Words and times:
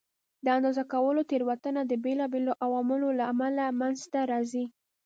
د 0.45 0.47
اندازه 0.57 0.83
کولو 0.93 1.21
تېروتنه 1.31 1.81
د 1.85 1.93
بېلابېلو 2.03 2.53
عواملو 2.65 3.07
له 3.19 3.23
امله 3.31 3.65
منځته 3.79 4.19
راځي. 4.31 4.65